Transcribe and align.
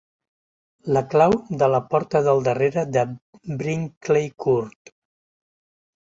La 0.95 1.01
clau 1.09 1.33
de 1.63 1.67
la 1.73 1.81
porta 1.91 2.21
del 2.27 2.41
darrere 2.47 2.83
de 2.95 3.03
Brinkley 3.59 4.31
Court. 4.47 4.91